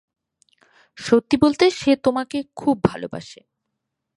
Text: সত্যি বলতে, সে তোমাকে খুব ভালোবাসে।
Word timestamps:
সত্যি 0.97 1.35
বলতে, 1.37 1.65
সে 1.71 1.91
তোমাকে 1.95 2.37
খুব 2.55 2.75
ভালোবাসে। 2.83 3.41